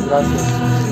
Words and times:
Gracias. 0.00 0.91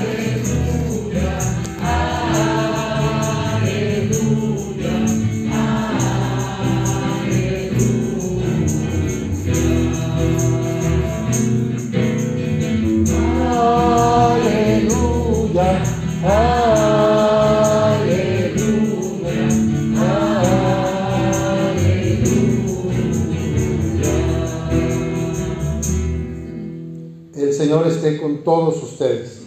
Señor 27.71 27.87
esté 27.87 28.17
con 28.17 28.43
todos 28.43 28.83
ustedes. 28.83 29.43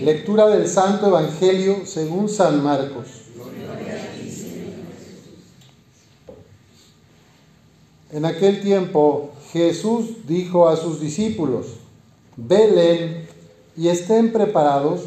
Lectura 0.00 0.46
del 0.46 0.68
Santo 0.68 1.08
Evangelio 1.08 1.84
según 1.84 2.28
San 2.28 2.62
Marcos. 2.62 3.06
En 8.12 8.24
aquel 8.24 8.60
tiempo 8.60 9.32
Jesús 9.52 10.24
dijo 10.28 10.68
a 10.68 10.76
sus 10.76 11.00
discípulos, 11.00 11.66
velen 12.36 13.26
y 13.76 13.88
estén 13.88 14.32
preparados 14.32 15.00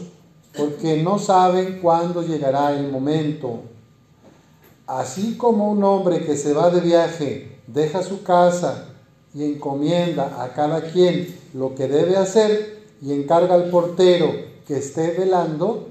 porque 0.58 1.02
no 1.02 1.20
saben 1.20 1.80
cuándo 1.82 2.22
llegará 2.22 2.78
el 2.78 2.92
momento. 2.92 3.62
Así 4.86 5.38
como 5.38 5.72
un 5.72 5.82
hombre 5.86 6.26
que 6.26 6.36
se 6.36 6.52
va 6.52 6.70
de 6.70 6.82
viaje 6.82 7.60
deja 7.66 8.04
su 8.04 8.24
casa 8.24 8.89
y 9.34 9.44
encomienda 9.44 10.44
a 10.44 10.54
cada 10.54 10.92
quien 10.92 11.36
lo 11.54 11.76
que 11.76 11.88
debe 11.88 12.18
hacer 12.18 12.80
y 13.02 13.14
encarga 13.14 13.56
al 13.56 13.70
portero 13.70 14.32
que 14.68 14.78
esté 14.78 15.12
velando, 15.12 15.90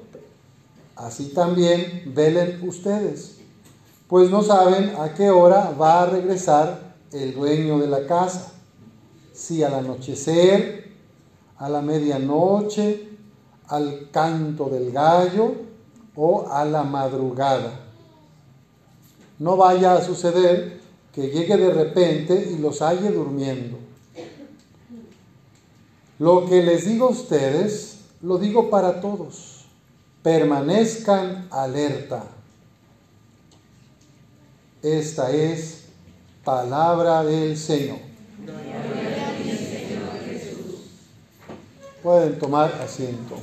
así 0.96 1.28
también 1.28 2.12
velen 2.14 2.60
ustedes, 2.66 3.38
pues 4.08 4.30
no 4.30 4.42
saben 4.42 4.94
a 4.98 5.14
qué 5.14 5.30
hora 5.30 5.72
va 5.80 6.02
a 6.02 6.06
regresar 6.06 6.94
el 7.12 7.34
dueño 7.34 7.78
de 7.78 7.86
la 7.86 8.06
casa, 8.06 8.52
si 9.32 9.62
al 9.62 9.74
anochecer, 9.74 10.92
a 11.58 11.68
la 11.68 11.82
medianoche, 11.82 13.08
al 13.68 14.10
canto 14.10 14.68
del 14.68 14.92
gallo 14.92 15.52
o 16.16 16.48
a 16.50 16.64
la 16.64 16.82
madrugada. 16.82 17.80
No 19.38 19.56
vaya 19.56 19.94
a 19.94 20.02
suceder 20.02 20.77
que 21.18 21.30
llegue 21.30 21.56
de 21.56 21.72
repente 21.72 22.48
y 22.52 22.58
los 22.58 22.80
halle 22.80 23.10
durmiendo. 23.10 23.76
Lo 26.20 26.48
que 26.48 26.62
les 26.62 26.86
digo 26.86 27.08
a 27.08 27.10
ustedes, 27.10 28.02
lo 28.22 28.38
digo 28.38 28.70
para 28.70 29.00
todos. 29.00 29.64
Permanezcan 30.22 31.48
alerta. 31.50 32.22
Esta 34.80 35.32
es 35.32 35.86
palabra 36.44 37.24
del 37.24 37.56
Señor. 37.56 37.98
Pueden 42.00 42.38
tomar 42.38 42.80
asiento. 42.80 43.34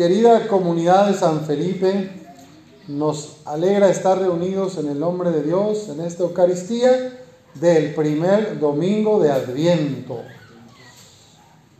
Querida 0.00 0.48
comunidad 0.48 1.08
de 1.08 1.12
San 1.14 1.42
Felipe, 1.42 2.10
nos 2.88 3.36
alegra 3.44 3.90
estar 3.90 4.18
reunidos 4.18 4.78
en 4.78 4.88
el 4.88 4.98
nombre 4.98 5.30
de 5.30 5.42
Dios 5.42 5.90
en 5.90 6.00
esta 6.00 6.22
Eucaristía 6.22 7.20
del 7.56 7.94
primer 7.94 8.58
domingo 8.58 9.22
de 9.22 9.30
Adviento. 9.30 10.22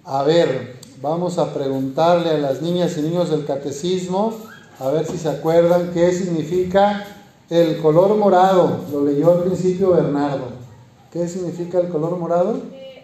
A 0.04 0.22
ver, 0.22 0.78
vamos 1.00 1.38
a 1.38 1.54
preguntarle 1.54 2.28
a 2.28 2.36
las 2.36 2.60
niñas 2.60 2.98
y 2.98 3.00
niños 3.00 3.31
del 3.31 3.47
catecismo, 3.47 4.37
a 4.78 4.88
ver 4.88 5.06
si 5.06 5.16
se 5.16 5.31
acuerdan 5.31 5.92
qué 5.94 6.12
significa 6.12 7.06
el 7.48 7.81
color 7.81 8.19
morado. 8.19 8.84
Lo 8.92 9.02
leyó 9.02 9.32
al 9.32 9.44
principio 9.44 9.92
Bernardo. 9.92 10.48
¿Qué 11.10 11.26
significa 11.26 11.81
el 11.81 11.88
color 11.88 12.19
morado? 12.19 12.60
Eh, 12.70 13.02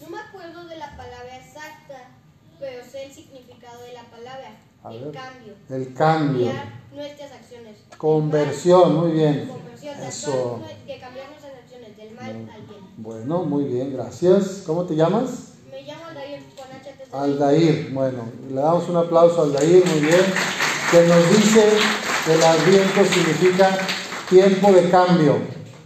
no 0.00 0.08
me 0.08 0.20
acuerdo 0.22 0.66
de 0.66 0.78
la 0.78 0.96
palabra 0.96 1.36
exacta, 1.36 2.16
pero 2.60 2.84
sé 2.84 3.06
el 3.06 3.12
significado 3.12 3.80
de 3.82 3.92
la 3.92 4.02
palabra. 4.04 4.56
A 4.84 4.92
el 4.92 5.04
ver. 5.04 5.12
cambio. 5.12 5.54
El 5.70 5.94
cambio. 5.94 6.46
Cambiar 6.46 6.72
nuestras 6.94 7.32
acciones. 7.32 7.76
Conversión, 7.96 8.94
muy 8.96 9.12
bien. 9.12 9.48
Conversión. 9.48 9.94
Eso. 10.02 10.60
Que 10.86 10.98
cambiar 10.98 11.28
nuestras 11.30 11.52
acciones 11.62 11.96
del 11.96 12.12
mal 12.14 12.28
al 12.30 12.62
bien. 12.62 12.80
Bueno, 12.96 13.42
muy 13.44 13.64
bien, 13.64 13.92
gracias. 13.92 14.62
¿Cómo 14.66 14.84
te 14.84 14.94
llamas? 14.96 15.54
Me 15.70 15.82
llamo 15.82 16.06
Aldair 16.06 16.42
con. 17.10 17.20
Aldair. 17.20 17.90
Bueno, 17.92 18.22
le 18.48 18.54
damos 18.60 18.88
un 18.88 18.96
aplauso 18.96 19.40
a 19.40 19.44
Aldair, 19.44 19.84
muy 19.86 20.00
bien. 20.00 20.20
Que 20.90 21.06
nos 21.06 21.30
dice 21.36 21.64
que 22.24 22.34
el 22.34 22.42
adviento 22.42 23.04
significa 23.04 23.78
tiempo 24.30 24.72
de 24.72 24.88
cambio. 24.90 25.36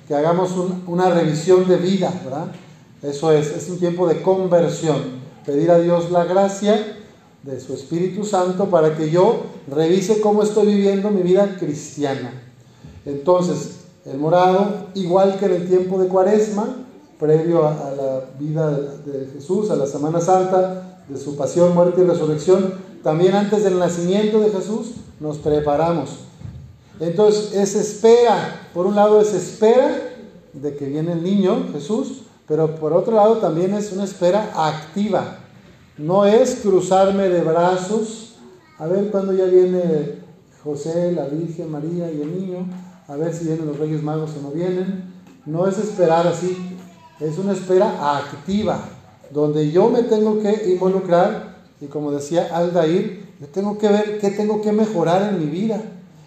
Que 0.06 0.14
hagamos 0.14 0.50
un- 0.52 0.84
una 0.86 1.10
revisión 1.10 1.66
de 1.68 1.76
vida, 1.76 2.12
¿verdad? 2.24 2.46
Eso 3.02 3.32
es, 3.32 3.48
es 3.48 3.68
un 3.70 3.78
tiempo 3.78 4.06
de 4.06 4.20
conversión. 4.22 5.21
Pedir 5.44 5.70
a 5.70 5.78
Dios 5.78 6.10
la 6.10 6.24
gracia 6.24 6.98
de 7.42 7.60
su 7.60 7.74
Espíritu 7.74 8.24
Santo 8.24 8.66
para 8.66 8.96
que 8.96 9.10
yo 9.10 9.42
revise 9.68 10.20
cómo 10.20 10.42
estoy 10.42 10.66
viviendo 10.66 11.10
mi 11.10 11.22
vida 11.22 11.56
cristiana. 11.58 12.32
Entonces, 13.04 13.80
el 14.04 14.18
morado, 14.18 14.88
igual 14.94 15.38
que 15.38 15.46
en 15.46 15.52
el 15.52 15.68
tiempo 15.68 15.98
de 15.98 16.08
Cuaresma, 16.08 16.86
previo 17.18 17.66
a, 17.66 17.92
la 17.96 18.24
vida 18.38 18.70
de, 18.70 19.12
de 19.12 19.26
Jesús, 19.32 19.70
a 19.70 19.76
la 19.76 19.86
Semana 19.86 20.20
Santa, 20.20 21.02
de 21.08 21.18
su 21.18 21.36
pasión, 21.36 21.74
muerte 21.74 22.02
y 22.02 22.04
resurrección, 22.04 22.74
también 23.02 23.34
antes 23.34 23.64
del 23.64 23.78
nacimiento 23.78 24.40
de 24.40 24.50
Jesús, 24.50 24.92
nos 25.18 25.38
preparamos. 25.38 26.10
Entonces, 27.00 27.52
es 27.54 27.74
espera, 27.74 28.68
por 28.72 28.86
un 28.86 28.94
lado 28.94 29.20
es 29.20 29.34
espera 29.34 30.12
de 30.52 30.76
que 30.76 30.86
viene 30.86 31.12
el 31.12 31.22
niño, 31.22 31.68
Jesús, 31.72 32.22
pero 32.52 32.74
por 32.74 32.92
otro 32.92 33.16
lado 33.16 33.38
también 33.38 33.72
es 33.72 33.92
una 33.92 34.04
espera 34.04 34.52
activa. 34.54 35.38
No 35.96 36.26
es 36.26 36.56
cruzarme 36.56 37.30
de 37.30 37.40
brazos, 37.40 38.34
a 38.78 38.86
ver 38.86 39.10
cuándo 39.10 39.32
ya 39.32 39.46
viene 39.46 40.16
José, 40.62 41.12
la 41.12 41.24
Virgen 41.24 41.70
María 41.70 42.12
y 42.12 42.20
el 42.20 42.38
niño, 42.38 42.66
a 43.08 43.16
ver 43.16 43.32
si 43.32 43.46
vienen 43.46 43.64
los 43.64 43.78
Reyes 43.78 44.02
Magos 44.02 44.32
o 44.38 44.42
no 44.42 44.50
vienen. 44.50 45.14
No 45.46 45.66
es 45.66 45.78
esperar 45.78 46.26
así, 46.26 46.76
es 47.20 47.38
una 47.38 47.54
espera 47.54 48.18
activa, 48.18 48.84
donde 49.30 49.70
yo 49.70 49.88
me 49.88 50.02
tengo 50.02 50.38
que 50.42 50.74
involucrar 50.74 51.56
y 51.80 51.86
como 51.86 52.10
decía 52.10 52.50
Aldair, 52.52 53.28
yo 53.40 53.46
tengo 53.46 53.78
que 53.78 53.88
ver 53.88 54.18
qué 54.20 54.28
tengo 54.28 54.60
que 54.60 54.72
mejorar 54.72 55.22
en 55.22 55.40
mi 55.40 55.46
vida, 55.46 55.80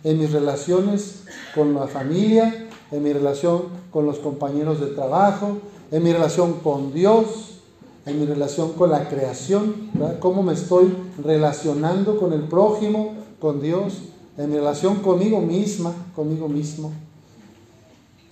en 0.03 0.17
mis 0.17 0.31
relaciones 0.31 1.25
con 1.53 1.75
la 1.75 1.85
familia, 1.85 2.67
en 2.91 3.03
mi 3.03 3.13
relación 3.13 3.65
con 3.91 4.07
los 4.07 4.17
compañeros 4.17 4.79
de 4.79 4.87
trabajo, 4.87 5.59
en 5.95 6.03
mi 6.03 6.11
relación 6.11 6.55
con 6.55 6.93
Dios, 6.93 7.61
en 8.05 8.19
mi 8.19 8.25
relación 8.25 8.73
con 8.73 8.91
la 8.91 9.07
creación, 9.07 9.91
¿verdad? 9.93 10.19
cómo 10.19 10.43
me 10.43 10.51
estoy 10.51 10.93
relacionando 11.23 12.19
con 12.19 12.33
el 12.33 12.41
prójimo, 12.41 13.13
con 13.39 13.61
Dios, 13.61 13.99
en 14.37 14.49
mi 14.49 14.57
relación 14.57 14.95
conmigo 14.95 15.39
misma, 15.39 15.93
conmigo 16.13 16.49
mismo. 16.49 16.91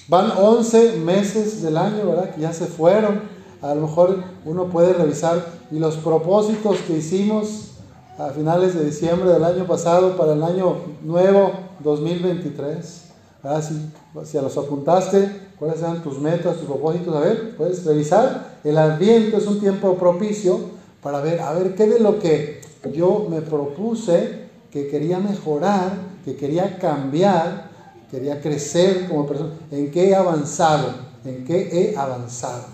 Van 0.09 0.31
11 0.37 0.97
meses 0.97 1.61
del 1.61 1.77
año, 1.77 2.05
¿verdad? 2.05 2.35
Que 2.35 2.41
ya 2.41 2.51
se 2.51 2.65
fueron. 2.65 3.21
A 3.61 3.73
lo 3.73 3.87
mejor 3.87 4.21
uno 4.43 4.65
puede 4.65 4.91
revisar 4.91 5.45
y 5.71 5.79
los 5.79 5.95
propósitos 5.95 6.79
que 6.79 6.97
hicimos 6.97 7.75
a 8.17 8.31
finales 8.31 8.75
de 8.75 8.83
diciembre 8.83 9.29
del 9.29 9.45
año 9.45 9.65
pasado 9.65 10.17
para 10.17 10.33
el 10.33 10.43
año 10.43 10.79
nuevo 11.01 11.53
2023. 11.81 13.03
¿verdad? 13.41 13.63
Si, 13.63 14.29
si 14.29 14.37
a 14.37 14.41
los 14.41 14.57
apuntaste, 14.57 15.52
cuáles 15.63 15.81
eran 15.81 16.03
tus 16.03 16.19
metas, 16.19 16.57
tus 16.57 16.65
propósitos, 16.65 17.15
a 17.15 17.21
ver, 17.21 17.55
puedes 17.55 17.85
revisar. 17.85 18.57
El 18.65 18.77
adviento 18.77 19.37
es 19.37 19.47
un 19.47 19.61
tiempo 19.61 19.95
propicio 19.95 20.59
para 21.01 21.21
ver, 21.21 21.39
a 21.39 21.53
ver, 21.53 21.73
qué 21.73 21.87
de 21.87 22.01
lo 22.01 22.19
que 22.19 22.59
yo 22.93 23.27
me 23.29 23.41
propuse, 23.41 24.43
que 24.69 24.89
quería 24.89 25.19
mejorar, 25.19 25.93
que 26.25 26.35
quería 26.35 26.77
cambiar, 26.79 27.69
quería 28.11 28.41
crecer 28.41 29.07
como 29.07 29.25
persona, 29.25 29.51
en 29.71 29.89
qué 29.89 30.09
he 30.09 30.15
avanzado, 30.15 30.89
en 31.23 31.45
qué 31.45 31.69
he 31.71 31.97
avanzado. 31.97 32.65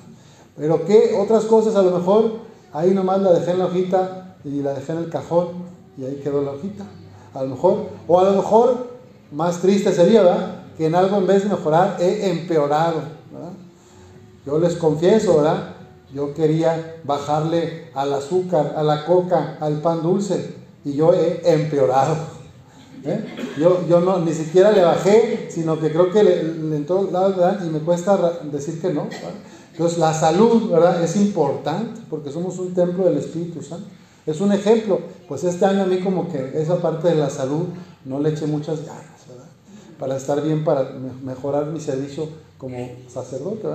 Pero 0.58 0.84
qué 0.86 1.16
otras 1.16 1.46
cosas 1.46 1.76
a 1.76 1.84
lo 1.84 1.96
mejor, 1.96 2.40
ahí 2.74 2.90
nomás 2.90 3.22
la 3.22 3.34
dejé 3.34 3.52
en 3.52 3.60
la 3.60 3.66
hojita 3.66 4.36
y 4.44 4.64
la 4.64 4.74
dejé 4.74 4.94
en 4.94 4.98
el 4.98 5.10
cajón 5.12 5.50
y 5.96 6.06
ahí 6.06 6.22
quedó 6.24 6.42
la 6.42 6.54
hojita. 6.54 6.86
A 7.36 7.44
lo 7.44 7.50
mejor, 7.50 7.86
o 8.08 8.20
a 8.20 8.24
lo 8.24 8.38
mejor, 8.38 8.98
más 9.32 9.60
triste 9.60 9.94
sería, 9.94 10.24
¿verdad? 10.24 10.59
Que 10.80 10.88
en 10.88 10.96
algo 10.96 11.18
en 11.18 11.28
vez 11.28 11.44
de 11.44 11.50
mejorar 11.50 11.98
he 12.00 12.32
empeorado, 12.32 13.02
¿verdad? 13.32 13.52
Yo 14.46 14.58
les 14.58 14.76
confieso, 14.76 15.36
¿verdad? 15.36 15.76
Yo 16.12 16.34
quería 16.34 16.96
bajarle 17.04 17.92
al 17.94 18.14
azúcar, 18.14 18.74
a 18.76 18.82
la 18.82 19.06
coca, 19.06 19.58
al 19.60 19.82
pan 19.82 20.02
dulce 20.02 20.56
y 20.84 20.94
yo 20.94 21.14
he 21.14 21.42
empeorado. 21.54 22.16
¿eh? 23.04 23.26
Yo, 23.60 23.86
yo 23.88 24.00
no, 24.00 24.20
ni 24.20 24.34
siquiera 24.34 24.72
le 24.72 24.82
bajé, 24.82 25.50
sino 25.52 25.80
que 25.80 25.92
creo 25.92 26.12
que 26.12 26.24
le, 26.24 26.40
entró 26.76 27.10
la 27.12 27.60
y 27.64 27.70
me 27.70 27.80
cuesta 27.80 28.18
decir 28.52 28.82
que 28.82 28.92
no. 28.92 29.08
Entonces 29.74 30.00
la 30.00 30.14
salud, 30.14 30.72
¿verdad? 30.72 31.04
Es 31.04 31.16
importante 31.16 32.02
porque 32.10 32.32
somos 32.32 32.58
un 32.58 32.74
templo 32.74 33.06
del 33.06 33.18
Espíritu 33.18 33.62
Santo. 33.62 33.88
Es 34.26 34.42
un 34.42 34.52
ejemplo. 34.52 35.00
Pues 35.28 35.44
este 35.44 35.66
año 35.66 35.84
a 35.84 35.86
mí 35.86 36.00
como 36.00 36.32
que 36.32 36.54
esa 36.56 36.78
parte 36.78 37.10
de 37.10 37.16
la 37.16 37.30
salud 37.30 37.68
no 38.06 38.20
le 38.20 38.30
eché 38.30 38.48
muchas 38.48 38.86
ganas, 38.86 39.19
¿verdad? 39.19 39.19
Para 40.00 40.16
estar 40.18 40.42
bien, 40.42 40.64
para 40.64 40.92
mejorar 41.24 41.68
mi 41.68 41.80
servicio 41.80 42.30
como 42.58 42.90
sacerdote. 43.12 43.68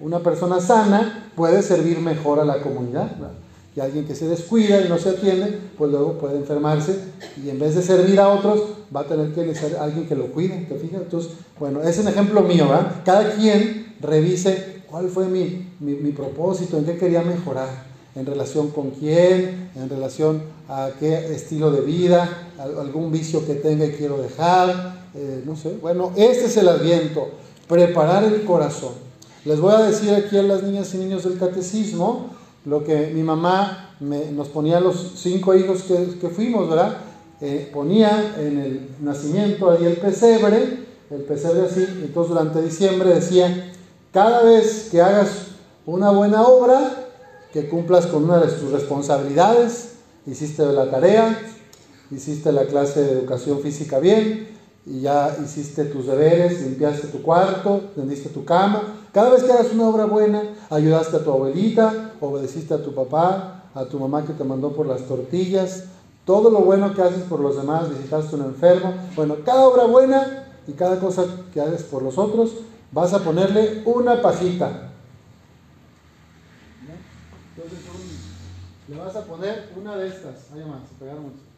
Una 0.00 0.20
persona 0.20 0.60
sana 0.60 1.30
puede 1.34 1.62
servir 1.62 2.00
mejor 2.00 2.40
a 2.40 2.44
la 2.44 2.60
comunidad, 2.60 3.10
¿verdad? 3.12 3.34
Y 3.74 3.80
alguien 3.80 4.04
que 4.04 4.14
se 4.14 4.28
descuida 4.28 4.84
y 4.84 4.88
no 4.88 4.98
se 4.98 5.10
atiende, 5.10 5.58
pues 5.78 5.90
luego 5.90 6.18
puede 6.18 6.36
enfermarse 6.36 6.98
y 7.42 7.48
en 7.48 7.58
vez 7.58 7.74
de 7.74 7.82
servir 7.82 8.20
a 8.20 8.28
otros, 8.28 8.60
va 8.94 9.00
a 9.00 9.04
tener 9.04 9.32
que 9.32 9.54
ser 9.54 9.76
alguien 9.76 10.06
que 10.06 10.14
lo 10.14 10.26
cuide, 10.26 10.66
¿te 10.68 10.74
fijas? 10.74 11.02
Entonces, 11.02 11.32
bueno, 11.58 11.82
es 11.82 11.98
un 11.98 12.08
ejemplo 12.08 12.42
mío, 12.42 12.68
¿verdad? 12.68 12.96
Cada 13.04 13.32
quien 13.32 13.94
revise 14.00 14.82
cuál 14.90 15.08
fue 15.08 15.26
mi, 15.26 15.70
mi, 15.80 16.12
propósito, 16.12 16.76
en 16.76 16.84
qué 16.84 16.98
quería 16.98 17.22
mejorar, 17.22 17.68
en 18.14 18.26
relación 18.26 18.68
con 18.70 18.90
quién, 18.90 19.70
en 19.74 19.88
relación 19.88 20.42
a 20.68 20.90
qué 21.00 21.34
estilo 21.34 21.70
de 21.70 21.80
vida, 21.80 22.50
algún 22.58 23.10
vicio 23.10 23.46
que 23.46 23.54
tenga 23.54 23.86
y 23.86 23.92
quiero 23.92 24.20
dejar, 24.20 25.01
eh, 25.14 25.42
no 25.44 25.56
sé. 25.56 25.76
Bueno, 25.80 26.12
este 26.16 26.46
es 26.46 26.56
el 26.56 26.68
adviento, 26.68 27.28
preparar 27.68 28.24
el 28.24 28.44
corazón. 28.44 28.92
Les 29.44 29.60
voy 29.60 29.74
a 29.74 29.78
decir 29.78 30.14
aquí 30.14 30.38
a 30.38 30.42
las 30.42 30.62
niñas 30.62 30.94
y 30.94 30.98
niños 30.98 31.24
del 31.24 31.38
catecismo, 31.38 32.30
lo 32.64 32.84
que 32.84 33.08
mi 33.08 33.22
mamá 33.22 33.96
nos 34.00 34.48
ponía 34.48 34.80
los 34.80 35.12
cinco 35.16 35.54
hijos 35.54 35.82
que, 35.82 36.28
fuimos, 36.28 36.68
¿verdad? 36.68 36.98
Eh, 37.40 37.68
ponía 37.72 38.36
en 38.38 38.58
el 38.58 38.88
nacimiento 39.00 39.70
ahí 39.70 39.84
el 39.84 39.96
pesebre, 39.96 40.86
el 41.10 41.22
pesebre 41.22 41.66
así, 41.66 41.84
entonces 42.04 42.30
durante 42.30 42.62
diciembre 42.62 43.14
decía, 43.14 43.72
cada 44.12 44.42
vez 44.42 44.88
que 44.90 45.00
hagas 45.00 45.48
una 45.86 46.10
buena 46.10 46.42
obra, 46.42 47.08
que 47.52 47.68
cumplas 47.68 48.06
con 48.06 48.24
una 48.24 48.38
de 48.38 48.52
tus 48.52 48.70
responsabilidades, 48.70 49.94
hiciste 50.26 50.64
la 50.66 50.90
tarea, 50.90 51.38
hiciste 52.10 52.52
la 52.52 52.66
clase 52.66 53.02
de 53.02 53.12
educación 53.12 53.60
física 53.60 53.98
bien, 53.98 54.51
y 54.84 55.00
ya 55.00 55.36
hiciste 55.42 55.84
tus 55.84 56.06
deberes, 56.06 56.60
limpiaste 56.62 57.08
tu 57.08 57.22
cuarto, 57.22 57.82
tendiste 57.94 58.28
tu 58.30 58.44
cama. 58.44 58.82
Cada 59.12 59.30
vez 59.30 59.44
que 59.44 59.52
hagas 59.52 59.72
una 59.72 59.88
obra 59.88 60.06
buena, 60.06 60.42
ayudaste 60.70 61.16
a 61.16 61.24
tu 61.24 61.30
abuelita, 61.30 62.12
obedeciste 62.20 62.74
a 62.74 62.82
tu 62.82 62.94
papá, 62.94 63.64
a 63.74 63.84
tu 63.84 63.98
mamá 63.98 64.24
que 64.24 64.32
te 64.32 64.44
mandó 64.44 64.72
por 64.72 64.86
las 64.86 65.02
tortillas. 65.02 65.84
Todo 66.24 66.50
lo 66.50 66.60
bueno 66.60 66.94
que 66.94 67.02
haces 67.02 67.22
por 67.24 67.40
los 67.40 67.56
demás, 67.56 67.90
visitaste 67.90 68.34
a 68.34 68.38
un 68.38 68.46
enfermo. 68.46 68.94
Bueno, 69.14 69.36
cada 69.44 69.64
obra 69.64 69.84
buena 69.84 70.48
y 70.66 70.72
cada 70.72 70.98
cosa 70.98 71.24
que 71.52 71.60
haces 71.60 71.82
por 71.84 72.02
los 72.02 72.18
otros, 72.18 72.52
vas 72.90 73.12
a 73.12 73.20
ponerle 73.20 73.82
una 73.84 74.20
pajita. 74.20 74.90
Entonces, 77.54 77.78
le 78.88 78.96
vas 78.96 79.14
a 79.14 79.24
poner 79.24 79.70
una 79.80 79.96
de 79.96 80.08
estas. 80.08 80.50
Ahí 80.54 80.64
más, 80.64 80.88
se 80.88 80.94
pegaron 80.98 81.24
mucho 81.24 81.51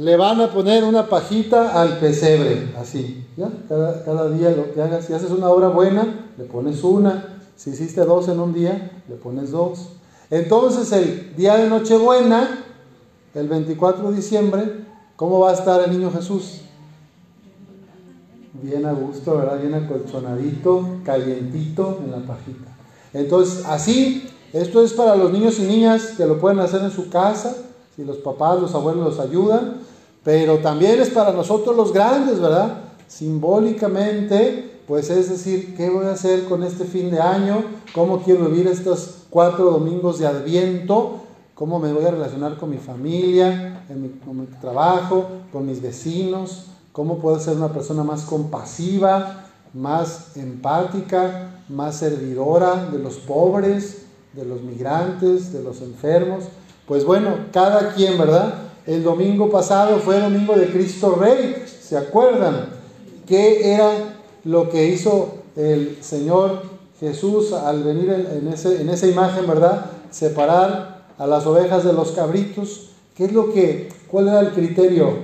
le 0.00 0.16
van 0.16 0.40
a 0.40 0.50
poner 0.50 0.82
una 0.82 1.10
pajita 1.10 1.78
al 1.78 1.98
pesebre, 1.98 2.72
así, 2.80 3.22
¿ya? 3.36 3.50
Cada, 3.68 4.30
día 4.30 4.48
lo 4.50 4.72
que 4.72 4.80
hagas, 4.80 5.04
si 5.04 5.12
haces 5.12 5.30
una 5.30 5.50
obra 5.50 5.68
buena, 5.68 6.30
le 6.38 6.44
pones 6.44 6.82
una, 6.82 7.38
si 7.54 7.68
hiciste 7.68 8.00
dos 8.06 8.26
en 8.28 8.40
un 8.40 8.54
día, 8.54 9.02
le 9.10 9.16
pones 9.16 9.50
dos. 9.50 9.90
Entonces 10.30 10.90
el 10.92 11.36
día 11.36 11.56
de 11.56 11.68
Nochebuena, 11.68 12.64
el 13.34 13.46
24 13.46 14.10
de 14.10 14.16
diciembre, 14.16 14.86
¿cómo 15.16 15.40
va 15.40 15.50
a 15.50 15.54
estar 15.54 15.82
el 15.82 15.90
niño 15.90 16.10
Jesús? 16.10 16.62
Bien 18.54 18.86
a 18.86 18.94
gusto, 18.94 19.36
¿verdad? 19.36 19.60
Bien 19.60 19.74
acolchonadito, 19.74 21.00
calientito 21.04 22.00
en 22.02 22.12
la 22.12 22.26
pajita. 22.26 22.70
Entonces, 23.12 23.66
así, 23.66 24.30
esto 24.54 24.82
es 24.82 24.94
para 24.94 25.14
los 25.14 25.30
niños 25.30 25.58
y 25.58 25.64
niñas 25.64 26.14
que 26.16 26.24
lo 26.24 26.40
pueden 26.40 26.58
hacer 26.60 26.80
en 26.80 26.90
su 26.90 27.10
casa 27.10 27.54
y 27.98 28.04
los 28.04 28.16
papás, 28.16 28.60
los 28.60 28.74
abuelos 28.74 29.04
los 29.04 29.20
ayudan, 29.20 29.79
pero 30.24 30.58
también 30.58 31.00
es 31.00 31.10
para 31.10 31.32
nosotros 31.32 31.76
los 31.76 31.92
grandes, 31.92 32.40
¿verdad? 32.40 32.84
Simbólicamente, 33.08 34.80
pues 34.86 35.10
es 35.10 35.30
decir, 35.30 35.74
¿qué 35.76 35.88
voy 35.88 36.06
a 36.06 36.12
hacer 36.12 36.44
con 36.44 36.62
este 36.62 36.84
fin 36.84 37.10
de 37.10 37.20
año? 37.20 37.64
¿Cómo 37.94 38.22
quiero 38.22 38.46
vivir 38.46 38.66
estos 38.66 39.24
cuatro 39.30 39.70
domingos 39.70 40.18
de 40.18 40.26
Adviento? 40.26 41.20
¿Cómo 41.54 41.78
me 41.78 41.92
voy 41.92 42.04
a 42.04 42.10
relacionar 42.10 42.56
con 42.56 42.70
mi 42.70 42.78
familia, 42.78 43.84
con 44.24 44.40
mi 44.40 44.46
trabajo, 44.60 45.26
con 45.52 45.66
mis 45.66 45.82
vecinos? 45.82 46.66
¿Cómo 46.92 47.18
puedo 47.18 47.38
ser 47.38 47.56
una 47.56 47.72
persona 47.72 48.02
más 48.02 48.22
compasiva, 48.22 49.46
más 49.72 50.36
empática, 50.36 51.62
más 51.68 51.96
servidora 51.96 52.86
de 52.86 52.98
los 52.98 53.16
pobres, 53.16 54.06
de 54.32 54.44
los 54.44 54.62
migrantes, 54.62 55.52
de 55.52 55.62
los 55.62 55.80
enfermos? 55.82 56.44
Pues 56.86 57.04
bueno, 57.04 57.36
cada 57.52 57.94
quien, 57.94 58.18
¿verdad? 58.18 58.69
El 58.90 59.04
domingo 59.04 59.48
pasado 59.48 60.00
fue 60.00 60.18
domingo 60.18 60.56
de 60.56 60.66
Cristo 60.66 61.14
Rey, 61.14 61.62
¿se 61.80 61.96
acuerdan? 61.96 62.70
¿Qué 63.24 63.72
era 63.72 64.16
lo 64.42 64.68
que 64.68 64.88
hizo 64.88 65.34
el 65.54 65.98
Señor 66.00 66.62
Jesús 66.98 67.52
al 67.52 67.84
venir 67.84 68.10
en, 68.10 68.48
ese, 68.48 68.82
esa 68.82 69.06
imagen, 69.06 69.46
¿verdad? 69.46 69.92
Separar 70.10 71.04
a 71.18 71.26
las 71.28 71.46
ovejas 71.46 71.84
de 71.84 71.92
los 71.92 72.10
cabritos. 72.10 72.90
¿Qué 73.14 73.26
es 73.26 73.32
lo 73.32 73.52
que, 73.52 73.90
cuál 74.08 74.26
era 74.26 74.40
el 74.40 74.50
criterio 74.50 75.18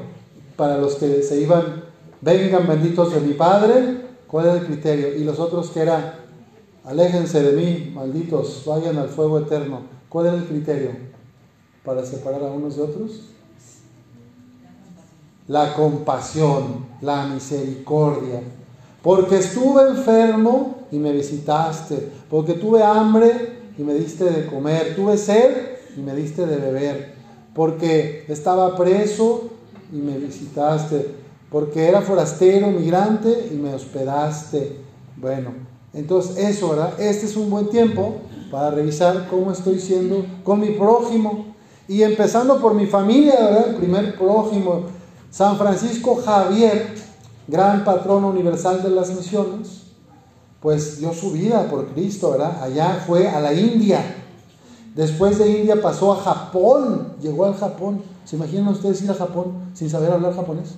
para 0.55 0.79
los 0.79 0.95
que 0.95 1.25
se 1.25 1.41
iban, 1.41 1.83
vengan 2.21 2.69
benditos 2.69 3.15
de 3.15 3.21
mi 3.21 3.35
Padre? 3.35 4.01
¿Cuál 4.29 4.47
era 4.47 4.55
el 4.55 4.67
criterio? 4.67 5.17
Y 5.17 5.25
los 5.25 5.41
otros 5.41 5.71
que 5.71 5.81
era, 5.81 6.21
aléjense 6.85 7.43
de 7.43 7.51
mí, 7.51 7.91
malditos, 7.93 8.63
vayan 8.65 8.97
al 8.97 9.09
fuego 9.09 9.41
eterno. 9.41 9.81
¿Cuál 10.09 10.27
era 10.27 10.37
el 10.37 10.45
criterio? 10.45 11.17
para 11.87 12.05
separar 12.05 12.43
a 12.43 12.51
unos 12.51 12.77
de 12.77 12.83
otros? 12.83 13.36
La 15.49 15.75
compasión, 15.75 16.87
la 17.01 17.27
misericordia. 17.27 18.43
Porque 19.03 19.39
estuve 19.39 19.89
enfermo 19.91 20.79
y 20.91 20.99
me 20.99 21.13
visitaste. 21.13 22.11
Porque 22.29 22.55
tuve 22.55 22.83
hambre 22.83 23.61
y 23.79 23.83
me 23.83 23.95
diste 23.95 24.25
de 24.25 24.47
comer. 24.47 24.97
Tuve 24.97 25.17
sed 25.17 25.51
y 25.97 26.01
me 26.01 26.15
diste 26.15 26.47
de 26.47 26.57
beber. 26.57 27.15
Porque 27.55 28.25
estaba 28.29 28.77
preso 28.77 29.51
y 29.93 29.97
me 29.97 30.19
visitaste. 30.19 31.15
Porque 31.51 31.87
era 31.87 32.01
forastero, 32.03 32.67
migrante 32.69 33.49
y 33.53 33.55
me 33.55 33.73
hospedaste. 33.75 34.77
Bueno, 35.17 35.53
entonces 35.95 36.37
eso, 36.39 36.71
¿verdad? 36.71 37.01
Este 37.01 37.27
es 37.27 37.37
un 37.37 37.49
buen 37.49 37.69
tiempo 37.69 38.17
para 38.51 38.71
revisar 38.71 39.29
cómo 39.31 39.53
estoy 39.53 39.79
siendo 39.79 40.27
con 40.45 40.61
mi 40.61 40.71
prójimo. 40.71 41.47
Y 41.89 42.03
empezando 42.03 42.61
por 42.61 42.75
mi 42.75 42.87
familia, 42.87 43.35
¿verdad? 43.41 43.69
El 43.69 43.77
primer 43.77 44.19
prójimo, 44.19 44.87
San 45.37 45.59
Francisco 45.59 46.23
Javier, 46.25 46.95
gran 47.47 47.85
patrono 47.85 48.29
universal 48.29 48.83
de 48.83 48.89
las 48.89 49.11
misiones, 49.11 49.83
pues 50.63 50.99
dio 50.99 51.13
su 51.13 51.33
vida 51.33 51.69
por 51.69 51.89
Cristo, 51.89 52.31
¿verdad? 52.31 52.63
Allá 52.63 53.05
fue 53.07 53.29
a 53.29 53.39
la 53.39 53.53
India. 53.53 54.03
Después 54.95 55.39
de 55.39 55.59
India 55.59 55.83
pasó 55.83 56.15
a 56.15 56.23
Japón, 56.23 57.09
llegó 57.21 57.45
al 57.45 57.55
Japón. 57.55 58.01
¿Se 58.25 58.37
imaginan 58.37 58.69
ustedes 58.69 59.03
ir 59.03 59.11
a 59.11 59.15
Japón 59.15 59.53
sin 59.75 59.91
saber 59.91 60.11
hablar 60.11 60.35
japonés? 60.35 60.77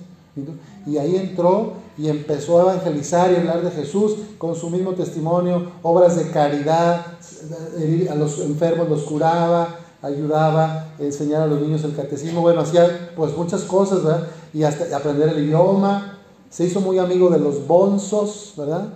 Y 0.85 0.97
ahí 0.97 1.15
entró 1.15 1.75
y 1.97 2.09
empezó 2.09 2.59
a 2.59 2.73
evangelizar 2.73 3.31
y 3.31 3.37
hablar 3.37 3.61
de 3.61 3.71
Jesús 3.71 4.15
con 4.37 4.55
su 4.55 4.69
mismo 4.69 4.91
testimonio, 4.91 5.71
obras 5.83 6.17
de 6.17 6.31
caridad, 6.31 7.05
a 8.09 8.15
los 8.15 8.41
enfermos 8.41 8.89
los 8.89 9.03
curaba, 9.03 9.77
ayudaba 10.01 10.87
a 10.97 11.03
enseñar 11.03 11.41
a 11.41 11.47
los 11.47 11.61
niños 11.61 11.83
el 11.83 11.95
catecismo, 11.95 12.41
bueno, 12.41 12.61
hacía 12.61 13.11
pues 13.15 13.35
muchas 13.35 13.63
cosas, 13.63 14.03
¿verdad? 14.03 14.27
Y 14.53 14.63
hasta 14.63 14.95
aprender 14.95 15.29
el 15.29 15.45
idioma, 15.45 16.19
se 16.49 16.65
hizo 16.65 16.81
muy 16.81 16.97
amigo 16.97 17.29
de 17.29 17.39
los 17.39 17.67
bonzos, 17.67 18.53
¿verdad? 18.57 18.89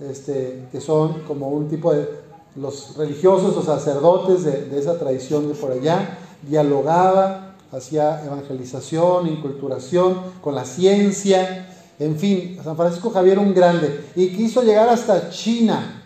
Este, 0.00 0.68
que 0.72 0.80
son 0.80 1.22
como 1.26 1.48
un 1.48 1.68
tipo 1.68 1.92
de 1.92 2.08
los 2.56 2.96
religiosos 2.96 3.56
o 3.56 3.62
sacerdotes 3.62 4.44
de, 4.44 4.78
esa 4.78 4.98
tradición 4.98 5.48
de 5.48 5.54
por 5.54 5.72
allá, 5.72 6.18
dialogaba, 6.42 7.54
hacía 7.70 8.24
evangelización, 8.24 9.28
inculturación 9.28 10.20
con 10.40 10.54
la 10.54 10.64
ciencia, 10.64 11.68
en 11.98 12.18
fin, 12.18 12.58
San 12.62 12.76
Francisco 12.76 13.10
Javier 13.10 13.38
un 13.38 13.54
grande, 13.54 14.06
y 14.16 14.28
quiso 14.28 14.62
llegar 14.62 14.88
hasta 14.88 15.30
China, 15.30 16.02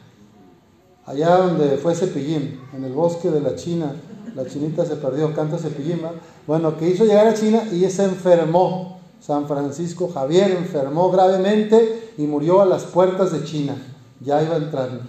allá 1.06 1.36
donde 1.36 1.76
fue 1.78 1.94
Cepillín, 1.94 2.60
en 2.74 2.84
el 2.84 2.92
bosque 2.92 3.30
de 3.30 3.40
la 3.40 3.54
China, 3.54 3.94
la 4.34 4.46
chinita 4.46 4.84
se 4.84 4.96
perdió, 4.96 5.34
canta 5.34 5.58
Cepillín, 5.58 6.00
bueno, 6.46 6.76
que 6.76 6.88
hizo 6.88 7.04
llegar 7.04 7.26
a 7.26 7.34
China 7.34 7.62
y 7.72 7.88
se 7.90 8.04
enfermó. 8.04 9.00
San 9.20 9.46
Francisco 9.46 10.08
Javier 10.08 10.50
enfermó 10.52 11.10
gravemente 11.10 12.12
y 12.16 12.22
murió 12.22 12.62
a 12.62 12.66
las 12.66 12.84
puertas 12.84 13.32
de 13.32 13.44
China. 13.44 13.76
Ya 14.20 14.42
iba 14.42 14.56
entrando. 14.56 15.02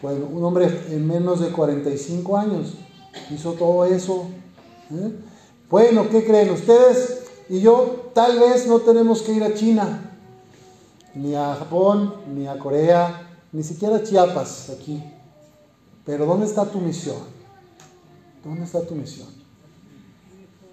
Bueno, 0.00 0.26
un 0.32 0.42
hombre 0.44 0.84
en 0.90 1.06
menos 1.06 1.40
de 1.40 1.48
45 1.48 2.36
años 2.36 2.74
hizo 3.30 3.52
todo 3.52 3.84
eso. 3.84 4.26
¿eh? 4.90 5.12
Bueno, 5.68 6.08
¿qué 6.10 6.24
creen 6.24 6.50
ustedes? 6.50 7.22
y 7.52 7.60
yo 7.60 8.10
tal 8.14 8.38
vez 8.38 8.66
no 8.66 8.80
tenemos 8.80 9.20
que 9.20 9.32
ir 9.32 9.44
a 9.44 9.52
China, 9.52 10.16
ni 11.14 11.34
a 11.34 11.54
Japón, 11.54 12.14
ni 12.34 12.46
a 12.46 12.58
Corea, 12.58 13.28
ni 13.52 13.62
siquiera 13.62 13.96
a 13.96 14.02
Chiapas 14.02 14.70
aquí. 14.70 15.04
Pero 16.06 16.24
¿dónde 16.24 16.46
está 16.46 16.64
tu 16.64 16.78
misión? 16.78 17.18
¿Dónde 18.44 18.64
está 18.64 18.82
tu 18.82 18.94
misión? 18.94 19.28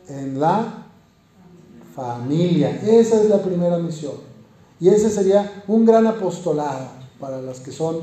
En 0.08 0.40
la 0.40 0.88
familia. 1.96 2.82
Esa 2.84 3.22
es 3.22 3.30
la 3.30 3.42
primera 3.42 3.78
misión. 3.78 4.14
Y 4.80 4.90
ese 4.90 5.10
sería 5.10 5.64
un 5.68 5.86
gran 5.86 6.08
apostolado 6.08 6.88
para 7.20 7.42
las 7.42 7.60
que 7.60 7.72
son 7.72 8.00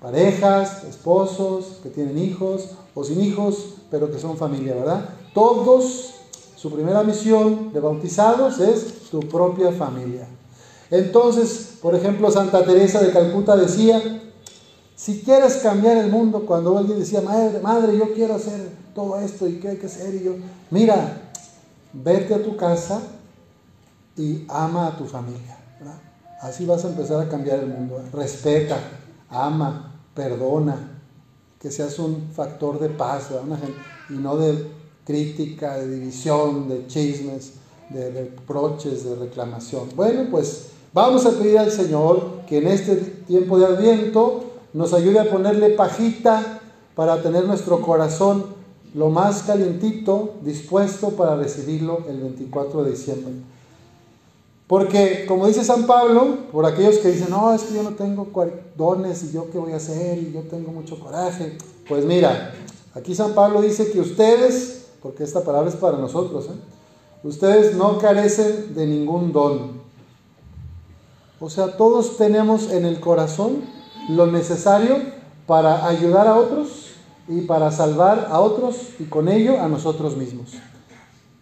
parejas, 0.00 0.84
esposos, 0.84 1.80
que 1.82 1.90
tienen 1.90 2.18
hijos 2.18 2.70
o 2.94 3.04
sin 3.04 3.20
hijos, 3.20 3.74
pero 3.90 4.10
que 4.10 4.18
son 4.18 4.36
familia, 4.36 4.74
¿verdad? 4.74 5.10
Todos, 5.34 6.14
su 6.56 6.70
primera 6.70 7.02
misión 7.02 7.72
de 7.72 7.80
bautizados 7.80 8.58
es 8.58 9.10
tu 9.10 9.20
propia 9.20 9.70
familia. 9.72 10.26
Entonces, 10.90 11.78
por 11.82 11.94
ejemplo, 11.94 12.30
Santa 12.30 12.64
Teresa 12.64 13.02
de 13.02 13.12
Calcuta 13.12 13.56
decía, 13.56 14.22
si 14.96 15.20
quieres 15.20 15.56
cambiar 15.56 15.98
el 15.98 16.10
mundo, 16.10 16.44
cuando 16.46 16.76
alguien 16.76 16.98
decía, 16.98 17.20
madre, 17.20 17.60
madre, 17.60 17.96
yo 17.96 18.14
quiero 18.14 18.34
hacer 18.34 18.70
todo 18.98 19.20
esto 19.20 19.46
y 19.46 19.60
qué 19.60 19.68
hay 19.68 19.76
que 19.76 19.86
hacer, 19.86 20.12
y 20.12 20.24
yo, 20.24 20.32
mira, 20.72 21.30
vete 21.92 22.34
a 22.34 22.42
tu 22.42 22.56
casa 22.56 23.00
y 24.16 24.44
ama 24.48 24.88
a 24.88 24.96
tu 24.96 25.04
familia. 25.04 25.56
Así 26.40 26.66
vas 26.66 26.84
a 26.84 26.88
empezar 26.88 27.20
a 27.20 27.28
cambiar 27.28 27.60
el 27.60 27.68
mundo. 27.68 28.02
Respeta, 28.12 28.76
ama, 29.30 29.94
perdona, 30.14 31.00
que 31.60 31.70
seas 31.70 31.96
un 32.00 32.30
factor 32.34 32.80
de 32.80 32.88
paz 32.88 33.28
y 34.10 34.14
no 34.14 34.36
de 34.36 34.66
crítica, 35.04 35.78
de 35.78 35.88
división, 35.88 36.68
de 36.68 36.88
chismes, 36.88 37.52
de 37.90 38.10
reproches, 38.10 39.04
de 39.04 39.14
reclamación. 39.14 39.90
Bueno, 39.94 40.28
pues 40.28 40.70
vamos 40.92 41.24
a 41.24 41.30
pedir 41.30 41.60
al 41.60 41.70
Señor 41.70 42.40
que 42.48 42.58
en 42.58 42.66
este 42.66 42.96
tiempo 42.96 43.60
de 43.60 43.66
adviento 43.66 44.54
nos 44.72 44.92
ayude 44.92 45.20
a 45.20 45.30
ponerle 45.30 45.70
pajita 45.70 46.60
para 46.96 47.22
tener 47.22 47.44
nuestro 47.44 47.80
corazón 47.80 48.57
lo 48.94 49.10
más 49.10 49.42
calientito, 49.42 50.34
dispuesto 50.42 51.10
para 51.10 51.36
recibirlo 51.36 52.00
el 52.08 52.20
24 52.20 52.84
de 52.84 52.90
diciembre. 52.90 53.32
Porque, 54.66 55.24
como 55.26 55.46
dice 55.46 55.64
San 55.64 55.86
Pablo, 55.86 56.38
por 56.52 56.66
aquellos 56.66 56.98
que 56.98 57.08
dicen, 57.08 57.30
no, 57.30 57.54
es 57.54 57.62
que 57.62 57.74
yo 57.74 57.82
no 57.82 57.92
tengo 57.92 58.28
dones 58.76 59.24
y 59.24 59.32
yo 59.32 59.50
qué 59.50 59.58
voy 59.58 59.72
a 59.72 59.76
hacer 59.76 60.18
y 60.18 60.32
yo 60.32 60.42
tengo 60.42 60.72
mucho 60.72 61.00
coraje. 61.00 61.56
Pues 61.88 62.04
mira, 62.04 62.52
aquí 62.94 63.14
San 63.14 63.32
Pablo 63.32 63.62
dice 63.62 63.90
que 63.90 64.00
ustedes, 64.00 64.88
porque 65.02 65.24
esta 65.24 65.42
palabra 65.42 65.70
es 65.70 65.76
para 65.76 65.96
nosotros, 65.96 66.46
¿eh? 66.46 66.58
ustedes 67.22 67.76
no 67.76 67.98
carecen 67.98 68.74
de 68.74 68.86
ningún 68.86 69.32
don. 69.32 69.78
O 71.40 71.48
sea, 71.48 71.76
todos 71.76 72.16
tenemos 72.18 72.70
en 72.70 72.84
el 72.84 73.00
corazón 73.00 73.62
lo 74.10 74.26
necesario 74.26 74.96
para 75.46 75.86
ayudar 75.86 76.26
a 76.26 76.36
otros 76.36 76.77
y 77.28 77.42
para 77.42 77.70
salvar 77.70 78.28
a 78.30 78.40
otros 78.40 78.76
y 78.98 79.04
con 79.04 79.28
ello 79.28 79.60
a 79.60 79.68
nosotros 79.68 80.16
mismos. 80.16 80.54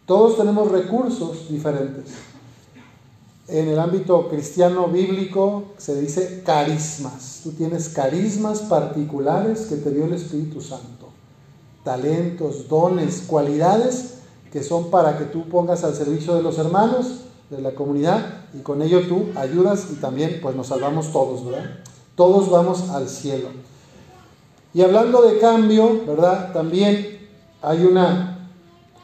Todos 0.04 0.36
tenemos 0.36 0.70
recursos 0.70 1.48
diferentes 1.48 2.12
en 3.48 3.68
el 3.68 3.78
ámbito 3.78 4.28
cristiano 4.28 4.88
bíblico 4.88 5.64
se 5.78 6.00
dice 6.00 6.42
carismas. 6.44 7.40
Tú 7.44 7.52
tienes 7.52 7.88
carismas 7.88 8.60
particulares 8.62 9.66
que 9.66 9.76
te 9.76 9.90
dio 9.90 10.06
el 10.06 10.14
Espíritu 10.14 10.60
Santo. 10.60 11.10
Talentos, 11.84 12.68
dones, 12.68 13.22
cualidades 13.26 14.14
que 14.50 14.64
son 14.64 14.90
para 14.90 15.16
que 15.18 15.26
tú 15.26 15.48
pongas 15.48 15.84
al 15.84 15.94
servicio 15.94 16.34
de 16.34 16.42
los 16.42 16.58
hermanos, 16.58 17.20
de 17.50 17.60
la 17.60 17.74
comunidad, 17.74 18.46
y 18.52 18.62
con 18.62 18.82
ello 18.82 19.06
tú 19.06 19.26
ayudas 19.36 19.88
y 19.92 19.96
también 19.96 20.40
pues 20.42 20.56
nos 20.56 20.68
salvamos 20.68 21.12
todos, 21.12 21.44
¿verdad? 21.44 21.70
Todos 22.16 22.50
vamos 22.50 22.90
al 22.90 23.08
cielo. 23.08 23.48
Y 24.76 24.82
hablando 24.82 25.22
de 25.22 25.38
cambio, 25.38 26.02
¿verdad? 26.06 26.52
También 26.52 27.18
hay 27.62 27.82
un 27.82 27.98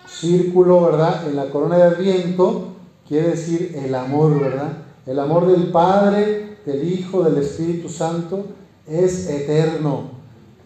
círculo, 0.06 0.82
¿verdad? 0.82 1.26
En 1.26 1.34
la 1.34 1.46
corona 1.46 1.78
de 1.78 1.84
Adviento 1.84 2.74
quiere 3.08 3.30
decir 3.30 3.80
el 3.82 3.94
amor, 3.94 4.38
¿verdad? 4.38 4.72
El 5.06 5.18
amor 5.18 5.46
del 5.46 5.68
Padre, 5.68 6.58
del 6.66 6.92
Hijo, 6.92 7.22
del 7.22 7.42
Espíritu 7.42 7.88
Santo 7.88 8.44
es 8.86 9.26
eterno. 9.30 10.10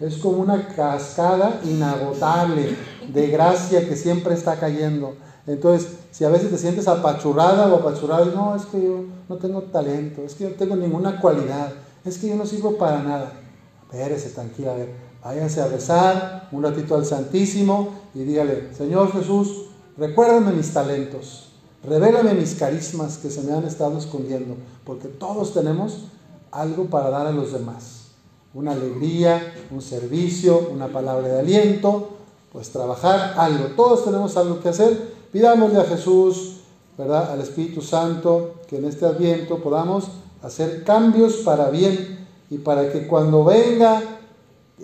Es 0.01 0.17
como 0.17 0.39
una 0.39 0.67
cascada 0.67 1.61
inagotable 1.63 2.77
de 3.07 3.29
gracia 3.29 3.89
que 3.89 3.95
siempre 3.95 4.35
está 4.35 4.59
cayendo. 4.59 5.15
Entonces, 5.47 5.89
si 6.11 6.25
a 6.25 6.31
veces 6.31 6.51
te 6.51 6.59
sientes 6.59 6.89
apachurrada 6.89 7.73
o 7.73 7.77
apachurrado, 7.77 8.33
no, 8.35 8.57
es 8.57 8.67
que 8.67 8.83
yo 8.83 9.05
no 9.29 9.37
tengo 9.37 9.63
talento, 9.63 10.23
es 10.23 10.35
que 10.35 10.43
yo 10.43 10.51
no 10.51 10.57
tengo 10.57 10.75
ninguna 10.75 11.21
cualidad, 11.21 11.75
es 12.05 12.19
que 12.19 12.27
yo 12.27 12.35
no 12.35 12.45
sirvo 12.45 12.77
para 12.77 13.05
nada. 13.05 13.46
Espérese, 13.91 14.31
tranquila, 14.31 14.73
a 14.73 14.77
ver, 14.77 14.95
váyanse 15.23 15.61
a 15.61 15.69
rezar 15.69 16.49
un 16.53 16.63
ratito 16.63 16.95
al 16.95 17.05
Santísimo 17.05 17.91
y 18.15 18.21
dígale, 18.21 18.75
Señor 18.75 19.13
Jesús, 19.13 19.67
recuérdame 19.97 20.53
mis 20.53 20.73
talentos. 20.73 21.51
Revélame 21.85 22.35
mis 22.35 22.55
carismas 22.55 23.19
que 23.19 23.31
se 23.31 23.43
me 23.43 23.53
han 23.53 23.65
estado 23.65 23.97
escondiendo, 23.99 24.57
porque 24.85 25.09
todos 25.09 25.55
tenemos 25.55 26.07
algo 26.51 26.87
para 26.87 27.11
dar 27.11 27.27
a 27.27 27.33
los 27.33 27.53
demás. 27.53 28.09
Una 28.55 28.73
alegría, 28.73 29.55
un 29.71 29.83
servicio, 29.83 30.69
una 30.73 30.89
palabra 30.89 31.29
de 31.29 31.39
aliento, 31.39 32.09
pues 32.53 32.71
trabajar 32.71 33.35
algo. 33.37 33.67
Todos 33.77 34.05
tenemos 34.05 34.37
algo 34.37 34.61
que 34.61 34.71
hacer. 34.71 35.15
Pidámosle 35.31 35.79
a 35.79 35.85
Jesús, 35.85 36.61
¿verdad? 36.97 37.31
Al 37.31 37.41
Espíritu 37.41 37.83
Santo, 37.83 38.55
que 38.67 38.79
en 38.79 38.87
este 38.87 39.05
adviento 39.05 39.63
podamos 39.63 40.07
hacer 40.43 40.83
cambios 40.83 41.35
para 41.45 41.71
bien 41.71 42.16
y 42.51 42.59
para 42.59 42.93
que 42.93 43.07
cuando 43.07 43.45
venga 43.45 44.03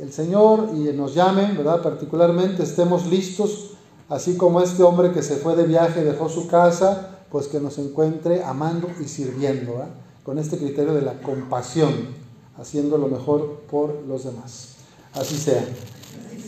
el 0.01 0.13
Señor 0.13 0.71
y 0.75 0.93
nos 0.95 1.15
llame, 1.15 1.53
¿verdad? 1.53 1.83
Particularmente 1.83 2.63
estemos 2.63 3.07
listos 3.07 3.71
así 4.09 4.37
como 4.37 4.61
este 4.61 4.83
hombre 4.83 5.13
que 5.13 5.23
se 5.23 5.37
fue 5.37 5.57
de 5.57 5.65
viaje, 5.65 6.05
dejó 6.05 6.29
su 6.29 6.47
casa, 6.47 7.25
pues 7.31 7.49
que 7.49 7.61
nos 7.61 7.79
encuentre 7.79 8.45
amando 8.45 8.89
y 9.01 9.05
sirviendo, 9.05 9.85
con 10.23 10.39
este 10.39 10.59
criterio 10.59 10.93
de 10.93 11.03
la 11.03 11.21
compasión, 11.23 12.09
haciendo 12.59 12.99
lo 12.99 13.09
mejor 13.09 13.63
por 13.71 14.03
los 14.07 14.25
demás. 14.25 14.75
Así 15.15 15.37
sea. 15.37 15.65